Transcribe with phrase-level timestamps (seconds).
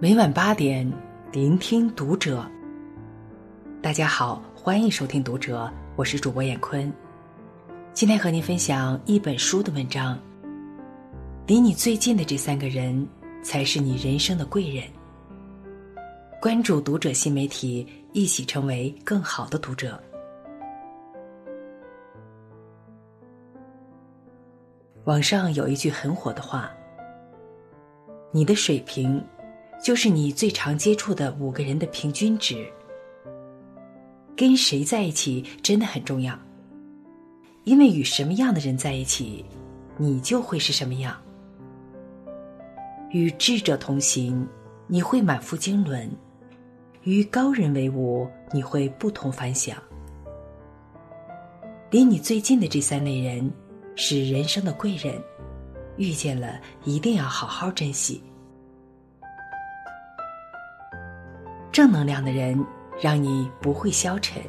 [0.00, 0.88] 每晚八点，
[1.32, 2.48] 聆听读者。
[3.82, 5.64] 大家好，欢迎收听《读者》，
[5.96, 6.92] 我是主播闫坤。
[7.92, 10.16] 今天和您分享一本书的文章。
[11.48, 13.04] 离你最近的这三个人，
[13.42, 14.84] 才是你人生的贵人。
[16.40, 20.00] 关注《读者》新媒体，一起成为更好的读者。
[25.06, 26.70] 网上有一句很火的话
[28.30, 29.20] ：“你的水平。”
[29.82, 32.66] 就是你最常接触的五个人的平均值。
[34.36, 36.38] 跟谁在一起真的很重要，
[37.64, 39.44] 因为与什么样的人在一起，
[39.96, 41.20] 你就会是什么样。
[43.10, 44.46] 与智者同行，
[44.86, 46.08] 你会满腹经纶；
[47.02, 49.76] 与高人为伍，你会不同凡响。
[51.90, 53.50] 离你最近的这三类人，
[53.96, 55.20] 是人生的贵人，
[55.96, 58.22] 遇见了一定要好好珍惜。
[61.78, 62.66] 正能量的人，
[63.00, 64.42] 让你不会消沉。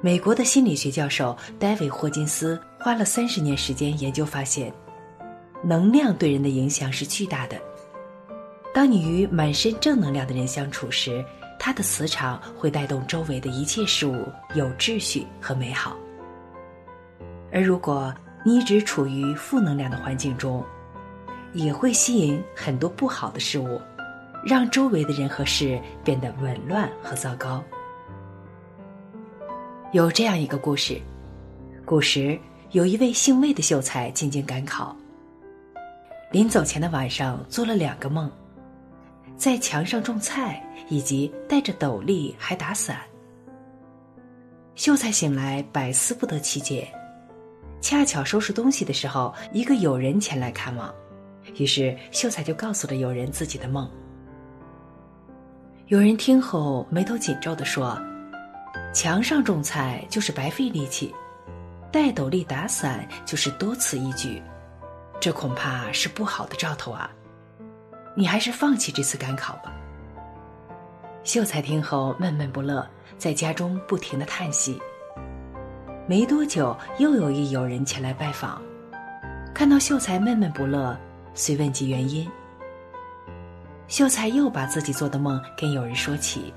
[0.00, 4.72] 美国的心理学教授戴维·霍金斯花了三十年时间研究发现，
[5.62, 7.60] 能量对人的影响是巨大的。
[8.72, 11.22] 当你与满身正能量的人相处时，
[11.58, 15.94] 他的磁场会带动周围的一切事物有秩序和美好。
[17.52, 18.14] 而如果
[18.46, 20.64] 你一直处于负能量的环境中，
[21.54, 23.80] 也会吸引很多不好的事物，
[24.44, 27.62] 让周围的人和事变得紊乱和糟糕。
[29.92, 31.00] 有这样一个故事：
[31.84, 32.38] 古时
[32.70, 34.96] 有一位姓魏的秀才进京赶考，
[36.30, 38.30] 临走前的晚上做了两个梦，
[39.36, 43.00] 在墙上种菜，以及戴着斗笠还打伞。
[44.74, 46.88] 秀才醒来百思不得其解，
[47.82, 50.90] 恰巧收拾东西的时候，一个友人前来看望。
[51.56, 53.90] 于是，秀才就告诉了友人自己的梦。
[55.88, 58.00] 有人听后眉头紧皱的说
[58.94, 61.14] ：“墙上种菜就是白费力气，
[61.90, 64.42] 戴斗笠打伞就是多此一举，
[65.20, 67.10] 这恐怕是不好的兆头啊！
[68.14, 69.74] 你还是放弃这次赶考吧。”
[71.24, 72.88] 秀才听后闷闷不乐，
[73.18, 74.80] 在家中不停的叹息。
[76.08, 78.60] 没多久，又有一友人前来拜访，
[79.54, 80.98] 看到秀才闷闷不乐。
[81.34, 82.28] 遂问及原因，
[83.88, 86.52] 秀才又把自己做的梦跟友人说起，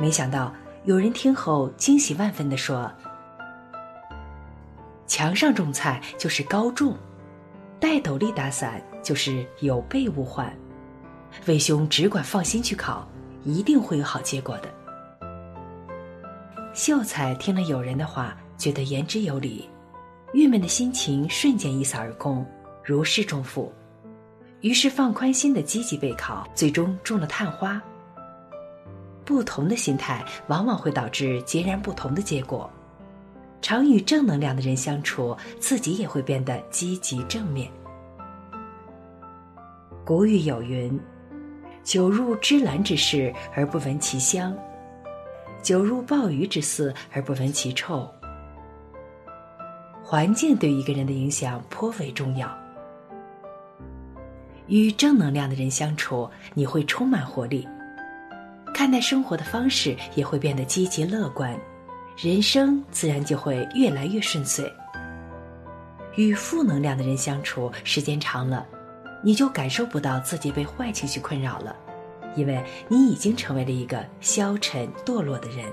[0.00, 0.52] 没想到
[0.84, 2.90] 有人听后惊喜万分的说
[5.06, 6.94] ：“墙上种菜就是高中，
[7.80, 10.52] 戴斗笠打伞就是有备无患，
[11.46, 13.06] 魏兄只管放心去考，
[13.44, 14.68] 一定会有好结果的。”
[16.74, 19.66] 秀才听了友人的话，觉得言之有理，
[20.34, 22.44] 郁闷的心情瞬间一扫而空，
[22.84, 23.72] 如释重负。
[24.66, 27.80] 于是放宽心的积极备考，最终中了探花。
[29.24, 32.68] 不同的心态往往会导致截然不同的结果。
[33.62, 37.70] 常与正能量的人相处，自己也会变得积极正面。
[40.04, 40.98] 古语有云
[41.84, 44.52] ：“酒入芝兰之室而不闻其香，
[45.62, 48.04] 酒入鲍鱼之肆而不闻其臭。”
[50.02, 52.65] 环境对一个人的影响颇为重要。
[54.68, 57.66] 与正能量的人相处，你会充满活力；
[58.74, 61.58] 看待生活的方式也会变得积极乐观，
[62.16, 64.70] 人生自然就会越来越顺遂。
[66.16, 68.66] 与负能量的人相处，时间长了，
[69.22, 71.76] 你就感受不到自己被坏情绪困扰了，
[72.34, 75.64] 因为你已经成为了一个消沉堕落的人。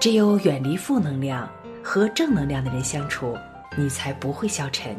[0.00, 1.46] 只有远离负能量，
[1.84, 3.36] 和正能量的人相处，
[3.76, 4.96] 你才不会消沉。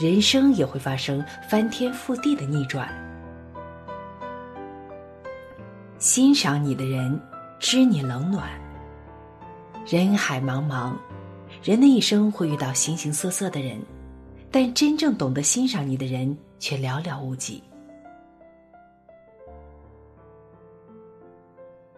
[0.00, 2.88] 人生也会发生翻天覆地的逆转。
[5.98, 7.20] 欣赏你的人，
[7.58, 8.48] 知你冷暖。
[9.86, 10.94] 人海茫茫，
[11.62, 13.78] 人的一生会遇到形形色色的人，
[14.50, 17.62] 但真正懂得欣赏你的人却寥寥无几。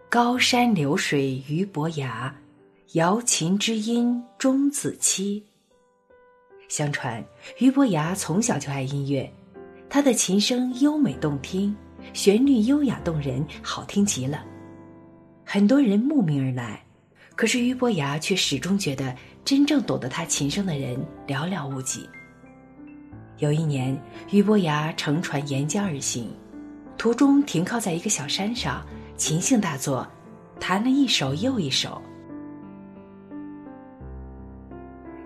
[0.08, 2.34] 高山流水鱼伯牙，
[2.94, 5.46] 瑶琴知音钟子期。
[6.72, 7.22] 相传，
[7.58, 9.30] 俞伯牙从小就爱音乐，
[9.90, 11.76] 他的琴声优美动听，
[12.14, 14.42] 旋律优雅动人，好听极了。
[15.44, 16.82] 很多人慕名而来，
[17.36, 19.14] 可是俞伯牙却始终觉得
[19.44, 20.96] 真正懂得他琴声的人
[21.26, 22.08] 寥寥无几。
[23.36, 23.94] 有一年，
[24.30, 26.34] 俞伯牙乘船沿江而行，
[26.96, 28.82] 途中停靠在一个小山上，
[29.18, 30.10] 琴性大作，
[30.58, 32.00] 弹了一首又一首。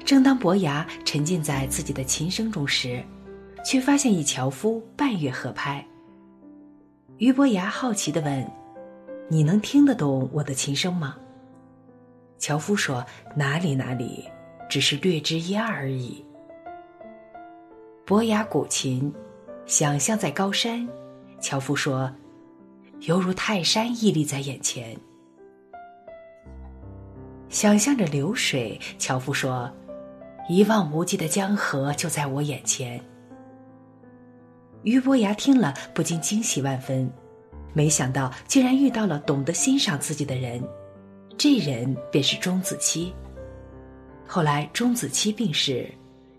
[0.07, 3.03] 正当伯牙沉浸在自己的琴声中时，
[3.65, 5.85] 却发现一樵夫半月合拍。
[7.19, 8.49] 俞伯牙好奇地问
[9.29, 11.17] ：“你能听得懂我的琴声吗？”
[12.39, 13.05] 樵夫说
[13.35, 14.25] ：“哪里哪里，
[14.71, 16.25] 只是略知一二而已。”
[18.07, 19.13] 伯牙鼓琴，
[19.65, 20.89] 想象在高山，
[21.41, 22.09] 樵夫说
[23.03, 24.97] ：“犹如泰山屹立在眼前。”
[27.51, 29.69] 想象着流水，樵夫说
[30.49, 33.01] ：“一望无际的江河就在我眼前。”
[34.83, 37.11] 俞伯牙听了，不禁惊喜万分，
[37.73, 40.63] 没想到竟然遇到了懂得欣赏自己的人，
[41.37, 43.15] 这人便是钟子期。
[44.27, 45.91] 后来钟子期病逝，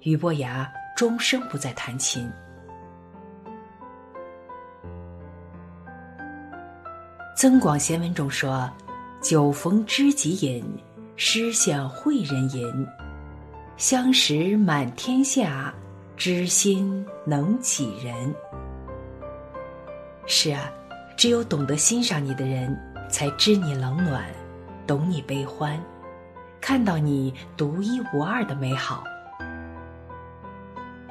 [0.01, 0.71] 俞伯牙。
[0.97, 2.23] 终生不再弹琴。
[7.35, 8.67] 《增广贤文》中说
[9.21, 10.65] ：“酒逢知己饮，
[11.15, 12.87] 诗向会人吟。
[13.77, 15.71] 相识满天下，
[16.15, 18.33] 知心能几人？”
[20.25, 20.71] 是啊，
[21.15, 22.75] 只有懂得欣赏你的人，
[23.07, 24.25] 才知你冷暖，
[24.87, 25.79] 懂你悲欢，
[26.59, 29.03] 看到你独一无二的美好。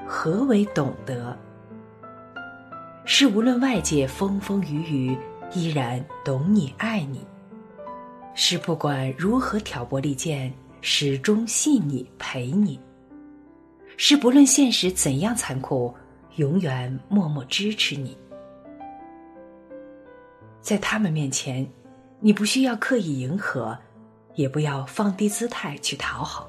[0.04, 1.38] 何为懂得？
[3.04, 5.18] 是无论外界风风雨雨，
[5.52, 7.20] 依然懂你爱你；
[8.34, 12.78] 是不管如何挑拨离间，始终信你陪你；
[13.96, 15.94] 是不论现实怎样残酷，
[16.37, 18.17] 永远默默支持你。
[20.61, 21.67] 在他们面前，
[22.20, 23.76] 你不需要刻意迎合，
[24.34, 26.49] 也不要放低姿态去讨好。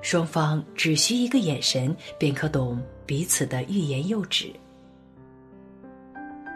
[0.00, 4.52] 双方只需一个眼神，便可懂彼此的欲言又止。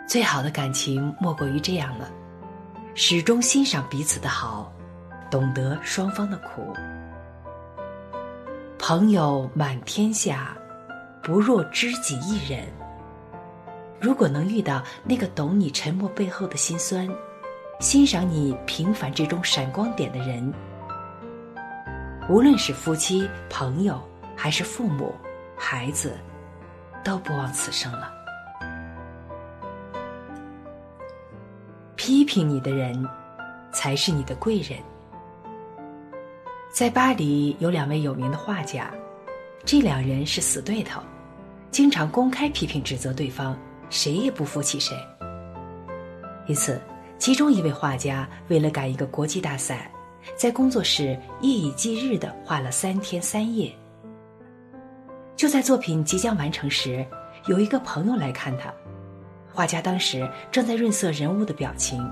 [0.09, 2.11] 最好的感情莫过于这样了：
[2.95, 4.73] 始终欣赏彼此的好，
[5.33, 6.75] 懂得双方的苦。
[8.79, 10.55] 朋友满天下，
[11.23, 12.67] 不若知己一人。
[13.99, 17.09] 如果能遇到那个懂你沉默背后的辛酸，
[17.81, 20.53] 欣赏你平凡之中闪光点的人。
[22.29, 23.99] 无论是夫妻、朋友，
[24.37, 25.15] 还是父母、
[25.57, 26.15] 孩子，
[27.03, 28.13] 都不枉此生了。
[31.97, 33.09] 批评你的人，
[33.73, 34.79] 才是你的贵人。
[36.73, 38.91] 在巴黎有两位有名的画家，
[39.63, 41.03] 这两人是死对头，
[41.71, 43.55] 经常公开批评指责对方，
[43.91, 44.97] 谁也不服气谁。
[46.47, 46.81] 一次，
[47.19, 49.91] 其中一位画家为了赶一个国际大赛。
[50.37, 53.71] 在工作室夜以继日的画了三天三夜。
[55.37, 57.05] 就在作品即将完成时，
[57.49, 58.73] 有一个朋友来看他。
[59.53, 62.09] 画家当时正在润色人物的表情。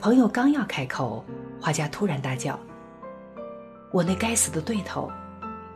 [0.00, 1.24] 朋友刚要开口，
[1.60, 2.58] 画家突然大叫
[3.92, 5.10] ：“我那该死的对头，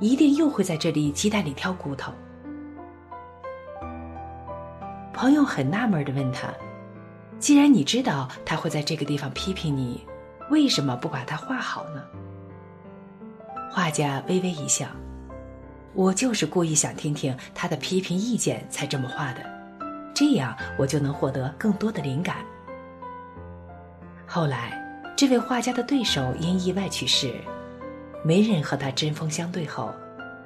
[0.01, 2.13] 一定又会在这里鸡蛋里挑骨头。”
[5.13, 6.49] 朋友很纳闷的问他
[7.39, 10.07] ：“既然你知道他会在这个地方批评你？”
[10.49, 12.01] 为什么不把他画好呢？
[13.69, 14.87] 画家微微一笑
[15.93, 19.41] ：“我就是故意想听听他的批评意见，才这么画的，
[20.15, 22.37] 这样我就能获得更多的灵感。”
[24.25, 24.81] 后来，
[25.17, 27.35] 这位画家的对手因意外去世，
[28.27, 29.95] 没人和他针锋相对后，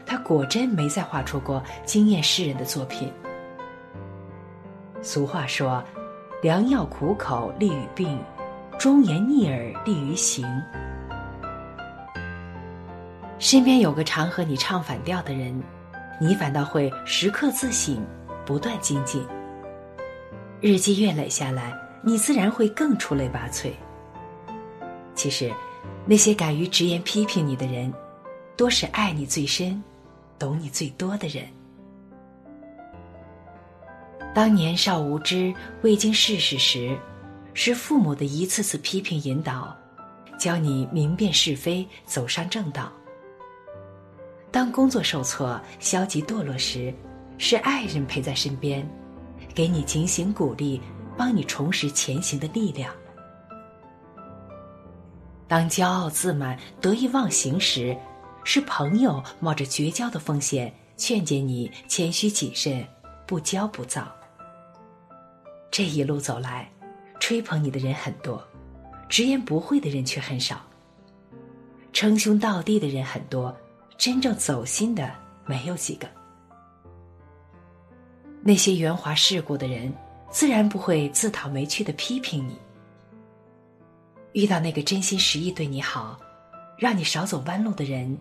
[0.05, 3.11] 他果真没再画出过惊艳世人的作品。
[5.01, 5.83] 俗话说
[6.43, 8.19] ：“良药苦口利于病。”
[8.79, 10.47] 忠言逆耳利于行。
[13.39, 15.63] 身边有个常和你唱反调的人，
[16.19, 18.03] 你反倒会时刻自省，
[18.45, 19.27] 不断精进。
[20.61, 23.71] 日积月累下来，你自然会更出类拔萃。
[25.15, 25.53] 其实，
[26.07, 27.93] 那些敢于直言批评你的人，
[28.57, 29.83] 多是爱你最深、
[30.39, 31.47] 懂你最多的人。
[34.35, 36.99] 当年少无知、未经世事时。
[37.53, 39.77] 是父母的一次次批评引导，
[40.39, 42.93] 教你明辨是非，走上正道。
[44.53, 46.95] 当工作受挫、消极堕落时，
[47.39, 48.89] 是爱人陪在身边，
[49.53, 50.81] 给你警醒鼓励，
[51.17, 52.95] 帮你重拾前行的力量。
[55.50, 57.97] 当骄傲自满、得意忘形时，
[58.45, 62.87] 是朋友冒着绝交的风险，劝解你谦虚谨慎，
[63.26, 64.07] 不骄不躁。
[65.69, 66.71] 这一路走来。
[67.19, 68.42] 吹捧你的人很多，
[69.09, 70.64] 直言不讳的人却很少。
[71.92, 73.54] 称兄道弟的人很多，
[73.99, 75.12] 真正走心的
[75.45, 76.09] 没有几个。
[78.40, 79.92] 那些圆滑世故的人，
[80.30, 82.57] 自然不会自讨没趣的批评你。
[84.33, 86.19] 遇到那个真心实意对你好，
[86.79, 88.17] 让你少走弯路的人，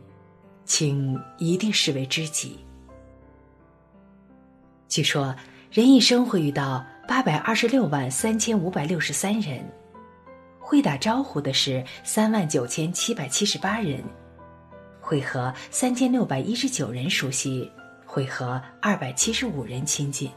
[0.66, 2.60] 请一定视为知己。
[4.88, 5.36] 据说，
[5.72, 9.63] 人一生会遇到八百二十六万三千五百六十三人，
[10.60, 14.04] 会打招呼的是三万九千七百七十八人，
[15.00, 17.72] 会和三千六百一十九人熟悉，
[18.04, 20.32] 会和二百七十五人亲近。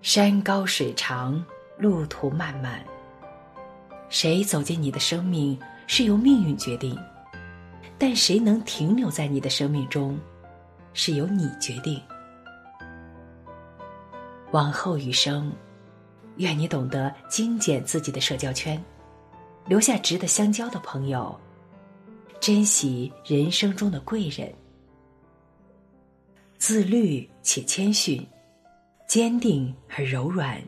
[0.00, 1.44] 山高水长，
[1.78, 2.84] 路途漫漫。
[4.12, 6.94] 谁走进你的生命是由命运决定，
[7.96, 10.20] 但谁能停留在你的生命中，
[10.92, 11.98] 是由你决定。
[14.50, 15.50] 往后余生，
[16.36, 18.78] 愿你懂得精简自己的社交圈，
[19.66, 21.34] 留下值得相交的朋友，
[22.38, 24.52] 珍惜人生中的贵人，
[26.58, 28.24] 自律且谦逊，
[29.08, 30.62] 坚定而柔软，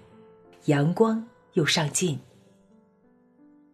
[0.65, 1.23] 阳光
[1.53, 2.19] 又上进。